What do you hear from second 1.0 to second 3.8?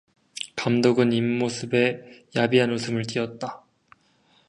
입 모습에 야비한 웃음을 띠었다.